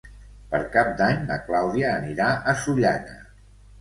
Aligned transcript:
Per 0.53 0.61
Cap 0.75 0.87
d'Any 1.01 1.21
na 1.27 1.37
Clàudia 1.49 1.93
anirà 1.99 2.31
a 2.53 2.59
Sollana. 2.63 3.19